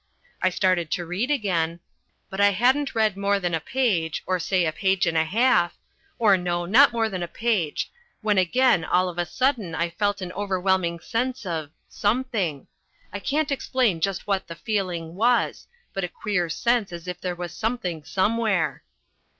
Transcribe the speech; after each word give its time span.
I 0.41 0.49
started 0.49 0.89
to 0.93 1.05
read 1.05 1.29
again, 1.29 1.79
but 2.27 2.41
I 2.41 2.53
hadn't 2.53 2.95
read 2.95 3.15
more 3.15 3.39
than 3.39 3.53
a 3.53 3.59
page, 3.59 4.23
or 4.25 4.39
say 4.39 4.65
a 4.65 4.71
page 4.71 5.05
and 5.05 5.15
a 5.15 5.23
half 5.23 5.77
or 6.17 6.37
no, 6.37 6.65
not 6.65 6.91
more 6.91 7.07
than 7.07 7.21
a 7.21 7.27
page, 7.27 7.91
when 8.21 8.39
again 8.39 8.83
all 8.83 9.09
of 9.09 9.19
a 9.19 9.27
sudden 9.27 9.75
I 9.75 9.91
felt 9.91 10.19
an 10.19 10.31
overwhelming 10.31 11.01
sense 11.01 11.45
of 11.45 11.69
something. 11.87 12.65
I 13.13 13.19
can't 13.19 13.51
explain 13.51 14.01
just 14.01 14.25
what 14.25 14.47
the 14.47 14.55
feeling 14.55 15.13
was, 15.13 15.67
but 15.93 16.03
a 16.03 16.07
queer 16.09 16.49
sense 16.49 16.91
as 16.91 17.07
if 17.07 17.21
there 17.21 17.35
was 17.35 17.53
something 17.53 18.03
somewhere. 18.03 18.81